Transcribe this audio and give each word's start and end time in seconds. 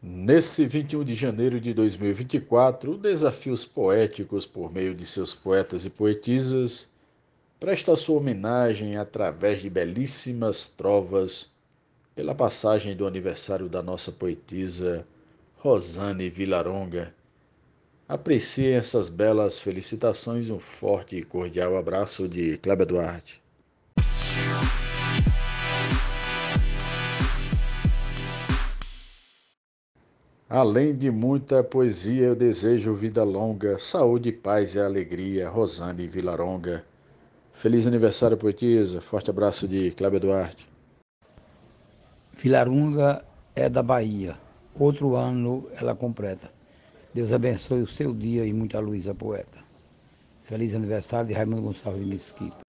Nesse 0.00 0.64
21 0.64 1.02
de 1.02 1.16
janeiro 1.16 1.60
de 1.60 1.74
2024, 1.74 2.96
Desafios 2.96 3.64
Poéticos, 3.64 4.46
por 4.46 4.72
meio 4.72 4.94
de 4.94 5.04
seus 5.04 5.34
poetas 5.34 5.84
e 5.84 5.90
poetisas, 5.90 6.88
presta 7.58 7.96
sua 7.96 8.18
homenagem 8.18 8.96
através 8.96 9.60
de 9.60 9.68
belíssimas 9.68 10.68
trovas 10.68 11.50
pela 12.14 12.32
passagem 12.32 12.94
do 12.94 13.08
aniversário 13.08 13.68
da 13.68 13.82
nossa 13.82 14.12
poetisa 14.12 15.04
Rosane 15.56 16.30
Vilaronga. 16.30 17.12
Apreciem 18.08 18.74
essas 18.74 19.08
belas 19.08 19.58
felicitações 19.58 20.46
e 20.46 20.52
um 20.52 20.60
forte 20.60 21.16
e 21.16 21.24
cordial 21.24 21.76
abraço 21.76 22.28
de 22.28 22.56
Cléber 22.58 22.86
Duarte. 22.86 23.42
Além 30.50 30.96
de 30.96 31.10
muita 31.10 31.62
poesia, 31.62 32.28
eu 32.28 32.34
desejo 32.34 32.94
vida 32.94 33.22
longa, 33.22 33.78
saúde, 33.78 34.32
paz 34.32 34.76
e 34.76 34.80
alegria. 34.80 35.50
Rosane 35.50 36.06
Vilaronga. 36.06 36.82
Feliz 37.52 37.86
aniversário, 37.86 38.34
poetisa. 38.34 38.98
Forte 38.98 39.28
abraço 39.28 39.68
de 39.68 39.90
Cláudio 39.90 40.20
Duarte. 40.20 40.66
Vilaronga 42.42 43.20
é 43.54 43.68
da 43.68 43.82
Bahia. 43.82 44.34
Outro 44.80 45.16
ano 45.16 45.62
ela 45.78 45.94
completa. 45.94 46.48
Deus 47.14 47.30
abençoe 47.30 47.82
o 47.82 47.86
seu 47.86 48.16
dia 48.16 48.46
e 48.46 48.52
muita 48.54 48.80
luz 48.80 49.06
a 49.06 49.14
poeta. 49.14 49.58
Feliz 50.46 50.74
aniversário 50.74 51.28
de 51.28 51.34
Raimundo 51.34 51.60
Gonçalves 51.60 52.02
de 52.02 52.08
Mesquita. 52.08 52.60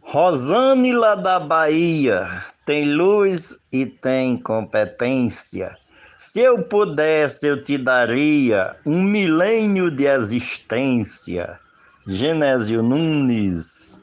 Rosângela 0.00 1.14
da 1.14 1.38
Bahia 1.38 2.26
tem 2.64 2.94
luz 2.94 3.60
e 3.70 3.86
tem 3.86 4.36
competência 4.42 5.76
se 6.16 6.40
eu 6.40 6.62
pudesse, 6.62 7.46
eu 7.46 7.62
te 7.62 7.76
daria 7.76 8.76
um 8.84 9.02
milênio 9.02 9.90
de 9.90 10.06
existência. 10.06 11.58
Genésio 12.06 12.82
Nunes. 12.82 14.02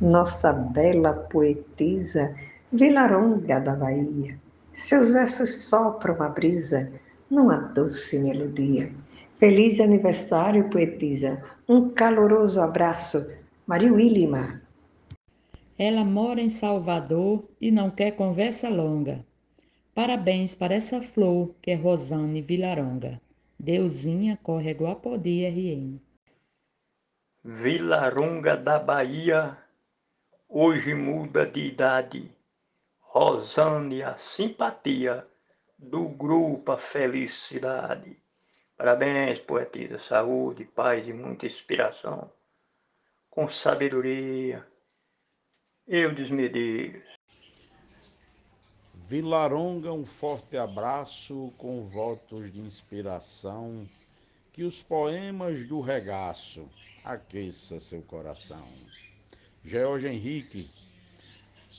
Nossa 0.00 0.52
bela 0.52 1.12
poetisa, 1.12 2.34
Vilaronga 2.72 3.60
da 3.60 3.74
Bahia, 3.74 4.38
seus 4.72 5.12
versos 5.12 5.64
sopram 5.64 6.22
a 6.22 6.28
brisa 6.28 6.90
numa 7.30 7.56
doce 7.56 8.18
melodia. 8.18 8.92
Feliz 9.38 9.80
aniversário, 9.80 10.70
poetisa. 10.70 11.42
Um 11.68 11.90
caloroso 11.90 12.60
abraço, 12.60 13.28
Maria 13.66 13.92
Willima. 13.92 14.62
Ela 15.78 16.04
mora 16.04 16.40
em 16.40 16.48
Salvador 16.48 17.44
e 17.60 17.70
não 17.70 17.90
quer 17.90 18.12
conversa 18.12 18.68
longa. 18.68 19.24
Parabéns 19.98 20.54
para 20.54 20.76
essa 20.76 21.02
flor 21.02 21.56
que 21.60 21.72
é 21.72 21.74
Rosane 21.74 22.40
Vilaronga. 22.40 23.20
Deusinha 23.58 24.38
corre 24.40 24.70
Guapodi 24.72 25.44
RN. 25.44 26.00
Vilaronga 27.42 28.56
da 28.56 28.78
Bahia, 28.78 29.58
hoje 30.48 30.94
muda 30.94 31.44
de 31.44 31.66
idade. 31.66 32.30
Rosane 33.00 34.04
a 34.04 34.16
simpatia 34.16 35.26
do 35.76 36.08
grupo 36.08 36.70
a 36.70 36.78
Felicidade. 36.78 38.22
Parabéns, 38.76 39.40
poetisa. 39.40 39.98
Saúde, 39.98 40.64
paz 40.64 41.08
e 41.08 41.12
muita 41.12 41.44
inspiração. 41.44 42.32
Com 43.28 43.48
sabedoria. 43.48 44.64
Eu 45.88 46.14
Medeiros. 46.30 47.17
Vilaronga, 49.08 49.90
um 49.90 50.04
forte 50.04 50.58
abraço 50.58 51.50
com 51.56 51.82
votos 51.82 52.52
de 52.52 52.60
inspiração. 52.60 53.88
Que 54.52 54.64
os 54.64 54.82
poemas 54.82 55.64
do 55.64 55.80
regaço 55.80 56.68
aqueça 57.02 57.80
seu 57.80 58.02
coração. 58.02 58.68
George 59.64 60.08
Henrique, 60.08 60.68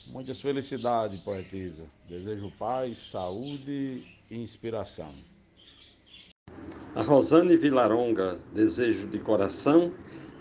muitas 0.08 0.42
felicidades, 0.42 1.20
poetisa. 1.20 1.84
Desejo 2.08 2.52
paz, 2.58 2.98
saúde 2.98 4.04
e 4.32 4.36
inspiração. 4.42 5.14
A 6.96 7.04
Rosane 7.04 7.56
Vilaronga, 7.58 8.40
desejo 8.56 9.06
de 9.06 9.20
coração, 9.20 9.94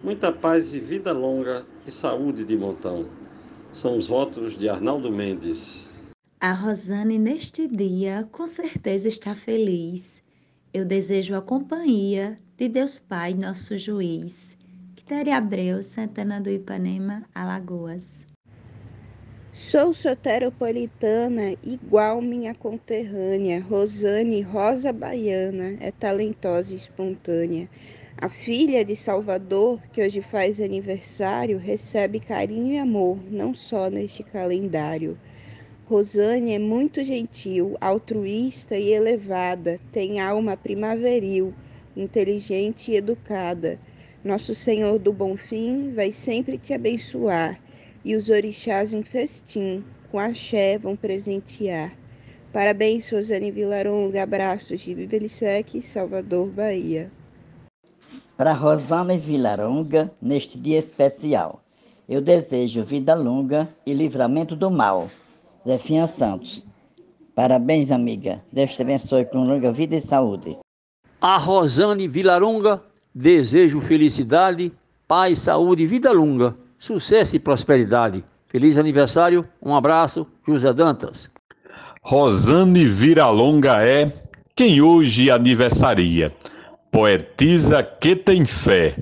muita 0.03 0.33
paz 0.33 0.73
e 0.73 0.81
vida 0.81 1.13
longa 1.13 1.67
e 1.87 1.91
saúde 1.91 2.47
de 2.47 2.57
montão. 2.57 3.07
São 3.75 3.99
os 3.99 4.07
votos 4.07 4.57
de 4.57 4.71
Arnaldo 4.71 5.13
Mendes. 5.13 5.88
A 6.41 6.53
Rosane, 6.53 7.19
neste 7.19 7.67
dia, 7.67 8.25
com 8.31 8.47
certeza 8.47 9.09
está 9.09 9.35
feliz. 9.35 10.23
Eu 10.73 10.85
desejo 10.85 11.35
a 11.35 11.43
companhia 11.43 12.39
de 12.57 12.69
Deus 12.69 13.01
Pai, 13.01 13.35
nosso 13.35 13.77
juiz. 13.77 14.55
Quitéria 14.95 15.37
Abreu, 15.37 15.83
Santana 15.83 16.41
do 16.41 16.49
Ipanema, 16.49 17.25
Alagoas. 17.35 18.25
Sou 19.51 19.93
soteropolitana, 19.93 21.57
igual 21.61 22.23
minha 22.23 22.55
conterrânea. 22.55 23.61
Rosane 23.61 24.41
Rosa 24.41 24.93
Baiana 24.93 25.77
é 25.81 25.91
talentosa 25.91 26.73
e 26.73 26.77
espontânea. 26.77 27.69
A 28.17 28.29
filha 28.29 28.85
de 28.85 28.95
Salvador, 28.95 29.81
que 29.93 30.01
hoje 30.01 30.23
faz 30.23 30.61
aniversário, 30.61 31.59
recebe 31.59 32.21
carinho 32.21 32.75
e 32.75 32.79
amor, 32.79 33.19
não 33.29 33.53
só 33.53 33.91
neste 33.91 34.23
calendário. 34.23 35.19
Rosane 35.89 36.53
é 36.53 36.59
muito 36.59 37.03
gentil, 37.03 37.75
altruísta 37.81 38.77
e 38.77 38.93
elevada, 38.93 39.81
tem 39.91 40.21
alma 40.21 40.55
primaveril, 40.55 41.55
inteligente 41.97 42.93
e 42.93 42.97
educada. 42.97 43.81
Nosso 44.23 44.55
Senhor 44.55 44.99
do 44.99 45.15
Bom 45.15 45.35
Fim 45.35 45.95
vai 45.95 46.13
sempre 46.13 46.59
te 46.59 46.75
abençoar, 46.75 47.59
e 48.05 48.15
os 48.15 48.29
orixás 48.29 48.93
em 48.93 49.03
festim, 49.03 49.83
com 50.11 50.19
axé, 50.19 50.77
vão 50.77 50.95
presentear. 50.95 51.97
Parabéns, 52.53 53.11
Rosane 53.11 53.51
Vilaronga, 53.51 54.25
abraços 54.25 54.83
de 54.83 54.93
Vivelisec, 54.93 55.81
Salvador, 55.81 56.49
Bahia. 56.49 57.11
Para 58.37 58.53
Rosane 58.53 59.17
Vilaronga, 59.17 60.13
neste 60.21 60.59
dia 60.59 60.81
especial, 60.81 61.63
eu 62.07 62.21
desejo 62.21 62.85
vida 62.85 63.15
longa 63.15 63.67
e 63.87 63.95
livramento 63.95 64.55
do 64.55 64.71
mal. 64.71 65.09
Zefinha 65.69 66.07
Santos. 66.07 66.65
Parabéns, 67.35 67.91
amiga. 67.91 68.43
Deus 68.51 68.75
te 68.75 68.81
abençoe 68.81 69.27
com 69.27 69.47
longa 69.47 69.71
vida 69.71 69.97
e 69.97 70.01
saúde. 70.01 70.57
A 71.21 71.37
Rosane 71.37 72.09
Vilaronga, 72.09 72.83
desejo 73.15 73.79
felicidade, 73.83 74.73
paz, 75.07 75.41
saúde 75.41 75.83
e 75.83 75.87
vida 75.87 76.11
longa, 76.11 76.55
sucesso 76.79 77.37
e 77.37 77.39
prosperidade. 77.39 78.25
Feliz 78.47 78.79
aniversário, 78.79 79.47
um 79.63 79.75
abraço, 79.75 80.27
José 80.47 80.73
Dantas. 80.73 81.29
Rosane 82.03 82.87
Viralonga 82.87 83.85
é 83.85 84.11
quem 84.57 84.81
hoje 84.81 85.31
aniversaria. 85.31 86.33
Poetisa 86.91 87.83
que 87.83 88.17
tem 88.17 88.47
fé. 88.47 88.97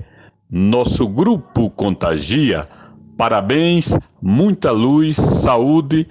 Nosso 0.51 1.07
grupo 1.07 1.69
contagia. 1.69 2.67
Parabéns, 3.15 3.97
muita 4.21 4.71
luz, 4.71 5.15
saúde, 5.15 6.05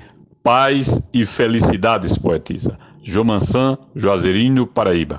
paz 0.47 1.03
e 1.13 1.27
felicidades, 1.27 2.17
poetisa. 2.17 2.79
Jomansan, 3.03 3.77
Juazeirinho, 3.97 4.65
Paraíba. 4.65 5.19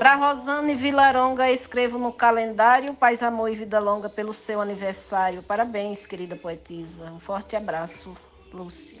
Para 0.00 0.16
Rosane 0.16 0.74
Vilaronga, 0.74 1.48
escrevo 1.48 1.96
no 1.96 2.12
calendário 2.12 2.92
Paz, 2.92 3.22
Amor 3.22 3.52
e 3.52 3.54
Vida 3.54 3.78
Longa 3.78 4.08
pelo 4.08 4.32
seu 4.32 4.60
aniversário. 4.60 5.44
Parabéns, 5.44 6.06
querida 6.06 6.34
poetisa. 6.34 7.04
Um 7.04 7.20
forte 7.20 7.54
abraço, 7.54 8.16
Lúcia. 8.52 8.98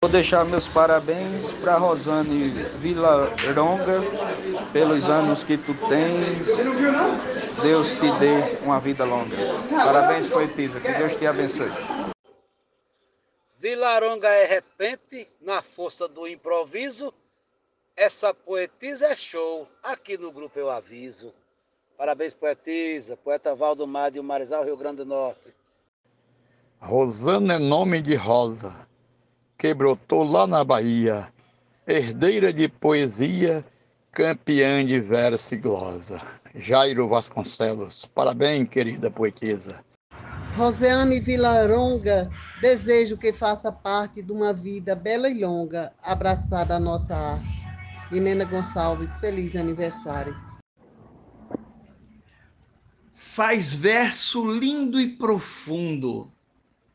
Vou 0.00 0.08
deixar 0.08 0.44
meus 0.44 0.68
parabéns 0.68 1.50
para 1.54 1.74
Rosane 1.76 2.50
Vilaronga 2.78 4.00
pelos 4.72 5.10
anos 5.10 5.42
que 5.42 5.56
tu 5.56 5.74
tem. 5.88 6.36
Deus 7.60 7.94
te 7.94 8.12
dê 8.20 8.58
uma 8.62 8.78
vida 8.78 9.04
longa. 9.04 9.34
Parabéns, 9.70 10.28
poetisa. 10.28 10.78
Que 10.78 10.92
Deus 10.92 11.16
te 11.16 11.26
abençoe. 11.26 11.97
Vilaronga 13.60 14.28
é 14.28 14.46
repente, 14.46 15.26
na 15.42 15.60
força 15.60 16.06
do 16.06 16.28
improviso. 16.28 17.12
Essa 17.96 18.32
poetisa 18.32 19.08
é 19.08 19.16
show, 19.16 19.68
aqui 19.82 20.16
no 20.16 20.30
grupo 20.30 20.56
eu 20.56 20.70
aviso. 20.70 21.34
Parabéns, 21.96 22.34
poetisa, 22.34 23.16
poeta 23.16 23.56
Valdomar 23.56 24.12
de 24.12 24.20
Marizal, 24.22 24.64
Rio 24.64 24.76
Grande 24.76 24.98
do 24.98 25.06
Norte. 25.06 25.52
Rosana 26.80 27.54
é 27.54 27.58
nome 27.58 28.00
de 28.00 28.14
rosa, 28.14 28.72
que 29.58 29.74
brotou 29.74 30.22
lá 30.22 30.46
na 30.46 30.62
Bahia, 30.62 31.32
herdeira 31.84 32.52
de 32.52 32.68
poesia, 32.68 33.64
campeã 34.12 34.86
de 34.86 35.00
verso 35.00 35.54
e 35.54 35.58
glosa. 35.58 36.22
Jairo 36.54 37.08
Vasconcelos, 37.08 38.04
parabéns, 38.04 38.68
querida 38.68 39.10
poetisa. 39.10 39.84
Rosiane 40.58 41.20
Vilaronga, 41.20 42.28
desejo 42.60 43.16
que 43.16 43.32
faça 43.32 43.70
parte 43.70 44.20
de 44.20 44.32
uma 44.32 44.52
vida 44.52 44.96
bela 44.96 45.30
e 45.30 45.44
longa, 45.44 45.94
abraçada 46.02 46.74
à 46.74 46.80
nossa 46.80 47.14
arte. 47.14 47.64
Helena 48.10 48.44
Gonçalves, 48.44 49.20
feliz 49.20 49.54
aniversário. 49.54 50.36
Faz 53.14 53.72
verso 53.72 54.44
lindo 54.50 55.00
e 55.00 55.16
profundo. 55.16 56.28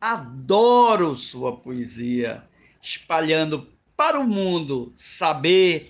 Adoro 0.01 1.15
sua 1.15 1.55
poesia, 1.55 2.43
espalhando 2.81 3.65
para 3.95 4.19
o 4.19 4.27
mundo 4.27 4.91
saber, 4.97 5.89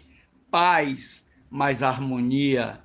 paz, 0.52 1.26
mais 1.50 1.82
harmonia. 1.82 2.83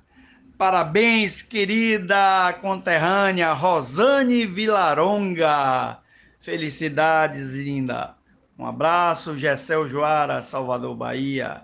Parabéns, 0.59 1.41
querida 1.41 2.53
conterrânea 2.59 3.53
Rosane 3.53 4.45
Vilaronga. 4.45 5.99
Felicidades, 6.37 7.53
linda. 7.53 8.17
Um 8.57 8.67
abraço, 8.67 9.37
Gessel 9.37 9.87
Joara, 9.87 10.41
Salvador, 10.41 10.93
Bahia. 10.97 11.63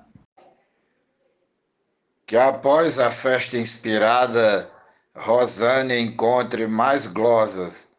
Que 2.26 2.38
após 2.38 2.98
a 2.98 3.12
festa 3.12 3.58
inspirada, 3.58 4.72
Rosane 5.14 6.00
encontre 6.00 6.66
mais 6.66 7.06
glosas, 7.06 7.92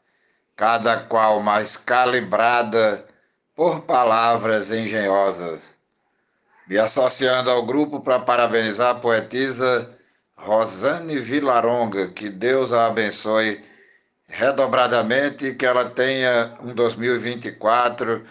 cada 0.56 0.96
qual 0.96 1.42
mais 1.42 1.76
calibrada 1.76 3.06
por 3.54 3.82
palavras 3.82 4.70
engenhosas. 4.70 5.78
Me 6.66 6.78
associando 6.78 7.50
ao 7.50 7.66
grupo 7.66 8.00
para 8.00 8.18
parabenizar 8.18 8.92
a 8.92 8.98
poetisa 8.98 9.94
Rosane 10.36 11.18
Vilaronga, 11.18 12.08
que 12.08 12.28
Deus 12.28 12.72
a 12.72 12.86
abençoe 12.86 13.64
redobradamente 14.28 15.46
e 15.46 15.54
que 15.54 15.64
ela 15.64 15.88
tenha 15.88 16.56
um 16.62 16.74
2024 16.74 18.24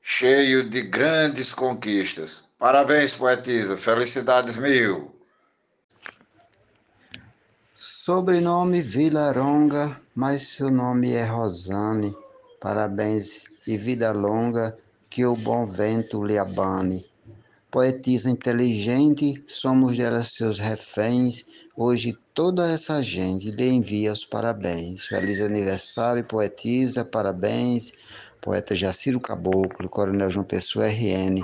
cheio 0.00 0.68
de 0.68 0.82
grandes 0.82 1.52
conquistas. 1.52 2.44
Parabéns, 2.58 3.12
poetisa, 3.12 3.76
felicidades 3.76 4.56
mil. 4.56 5.14
Sobrenome 7.74 8.80
Vilaronga, 8.80 10.00
mas 10.14 10.42
seu 10.42 10.70
nome 10.70 11.12
é 11.12 11.24
Rosane. 11.24 12.14
Parabéns 12.60 13.66
e 13.66 13.76
vida 13.76 14.12
longa, 14.12 14.76
que 15.10 15.24
o 15.26 15.34
bom 15.34 15.66
vento 15.66 16.24
lhe 16.24 16.38
abane. 16.38 17.04
Poetisa 17.74 18.30
inteligente, 18.30 19.42
somos 19.48 19.98
dela 19.98 20.22
seus 20.22 20.60
reféns. 20.60 21.42
Hoje 21.76 22.16
toda 22.32 22.70
essa 22.70 23.02
gente 23.02 23.50
lhe 23.50 23.68
envia 23.68 24.12
os 24.12 24.24
parabéns. 24.24 25.06
Feliz 25.06 25.40
aniversário, 25.40 26.22
poetisa, 26.22 27.04
parabéns. 27.04 27.90
Poeta 28.40 28.76
Jaciro 28.76 29.18
Caboclo, 29.18 29.88
Coronel 29.88 30.30
João 30.30 30.46
Pessoa, 30.46 30.86
RN. 30.86 31.42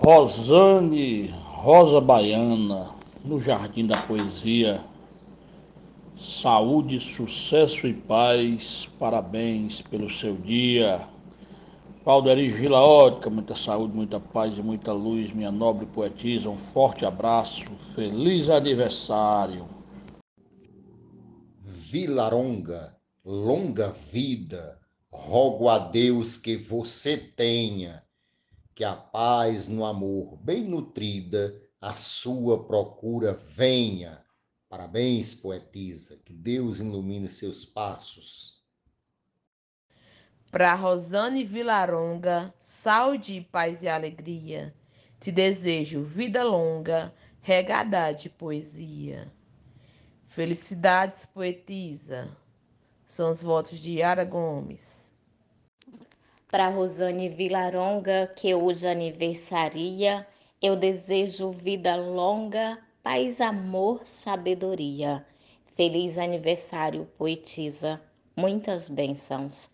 Rosane 0.00 1.28
Rosa 1.28 2.00
Baiana, 2.00 2.90
no 3.24 3.40
Jardim 3.40 3.86
da 3.86 4.02
Poesia. 4.02 4.80
Saúde, 6.16 6.98
sucesso 6.98 7.86
e 7.86 7.94
paz. 7.94 8.90
Parabéns 8.98 9.80
pelo 9.80 10.10
seu 10.10 10.34
dia. 10.34 11.08
Valderi 12.02 12.48
Vila 12.48 12.80
Ótica, 12.80 13.28
muita 13.28 13.54
saúde, 13.54 13.94
muita 13.94 14.18
paz 14.18 14.56
e 14.56 14.62
muita 14.62 14.90
luz, 14.90 15.34
minha 15.34 15.52
nobre 15.52 15.84
poetisa. 15.84 16.48
Um 16.48 16.56
forte 16.56 17.04
abraço. 17.04 17.66
Feliz 17.94 18.48
aniversário. 18.48 19.68
Vilaronga, 21.62 22.96
longa 23.22 23.90
vida. 23.90 24.80
Rogo 25.12 25.68
a 25.68 25.78
Deus 25.78 26.38
que 26.38 26.56
você 26.56 27.18
tenha, 27.18 28.02
que 28.74 28.82
a 28.82 28.96
paz 28.96 29.68
no 29.68 29.84
amor 29.84 30.38
bem 30.38 30.64
nutrida 30.64 31.54
a 31.78 31.92
sua 31.92 32.64
procura 32.64 33.34
venha. 33.34 34.24
Parabéns, 34.70 35.34
poetisa, 35.34 36.16
que 36.24 36.32
Deus 36.32 36.80
ilumine 36.80 37.28
seus 37.28 37.66
passos. 37.66 38.59
Para 40.50 40.74
Rosane 40.74 41.44
Vilaronga, 41.44 42.52
saúde, 42.58 43.46
paz 43.52 43.84
e 43.84 43.88
alegria. 43.88 44.74
Te 45.20 45.30
desejo 45.30 46.02
vida 46.02 46.42
longa, 46.42 47.14
regada 47.40 48.10
de 48.10 48.28
poesia. 48.28 49.32
Felicidades, 50.26 51.24
poetisa. 51.24 52.28
São 53.06 53.30
os 53.30 53.44
votos 53.44 53.78
de 53.78 54.00
Yara 54.00 54.24
Gomes. 54.24 55.14
Para 56.48 56.68
Rosane 56.68 57.28
Vilaronga, 57.28 58.26
que 58.34 58.52
hoje 58.52 58.88
aniversaria, 58.88 60.26
eu 60.60 60.74
desejo 60.74 61.50
vida 61.50 61.94
longa, 61.94 62.76
paz, 63.04 63.40
amor, 63.40 64.00
sabedoria. 64.04 65.24
Feliz 65.76 66.18
aniversário, 66.18 67.06
poetisa. 67.16 68.02
Muitas 68.36 68.88
bênçãos. 68.88 69.70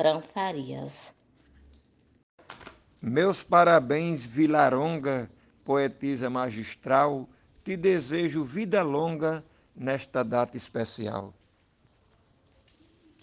Fran 0.00 0.22
Farias. 0.22 1.12
Meus 3.02 3.44
parabéns, 3.44 4.24
Vilaronga, 4.24 5.30
poetisa 5.62 6.30
magistral. 6.30 7.28
Te 7.62 7.76
desejo 7.76 8.42
vida 8.42 8.82
longa 8.82 9.44
nesta 9.76 10.24
data 10.24 10.56
especial. 10.56 11.34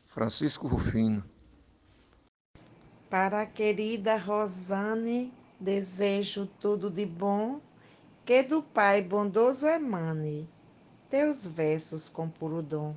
Francisco 0.06 0.68
Rufino. 0.68 1.24
Para 3.09 3.41
a 3.41 3.45
querida 3.47 4.15
Rosane, 4.15 5.33
desejo 5.59 6.45
tudo 6.45 6.91
de 6.91 7.07
bom, 7.07 7.59
que 8.24 8.44
do 8.44 8.62
Pai 8.62 9.01
bondoso 9.01 9.65
emane 9.65 10.47
teus 11.09 11.47
versos 11.47 12.07
com 12.07 12.29
puro 12.29 12.62
dom. 12.62 12.94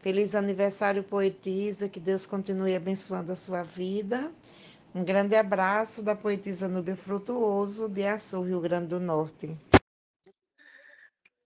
Feliz 0.00 0.34
aniversário, 0.34 1.02
poetisa, 1.02 1.88
que 1.88 1.98
Deus 1.98 2.24
continue 2.26 2.76
abençoando 2.76 3.32
a 3.32 3.36
sua 3.36 3.62
vida. 3.62 4.30
Um 4.94 5.04
grande 5.04 5.34
abraço 5.34 6.02
da 6.02 6.14
poetisa 6.14 6.68
Núbia 6.68 6.96
Frutuoso, 6.96 7.88
de 7.88 8.04
Açu, 8.06 8.42
Rio 8.42 8.60
Grande 8.60 8.86
do 8.86 9.00
Norte. 9.00 9.56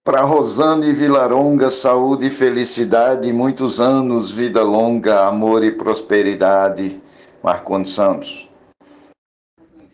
Para 0.05 0.23
Rosane 0.23 0.93
Vilaronga, 0.93 1.71
saúde 1.71 2.27
e 2.27 2.31
felicidade, 2.31 3.33
muitos 3.33 3.81
anos, 3.81 4.33
vida 4.33 4.63
longa, 4.63 5.27
amor 5.27 5.65
e 5.65 5.73
prosperidade. 5.73 7.01
Marconi 7.43 7.87
Santos. 7.87 8.49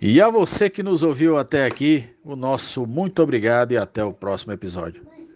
E 0.01 0.21
a 0.21 0.29
você 0.29 0.69
que 0.71 0.83
nos 0.83 1.03
ouviu 1.03 1.39
até 1.39 1.67
aqui, 1.67 2.09
o 2.25 2.37
nosso 2.37 2.87
muito 2.87 3.23
obrigado 3.23 3.73
e 3.73 3.77
até 3.77 4.05
o 4.05 4.13
próximo 4.13 4.53
episódio. 4.53 5.18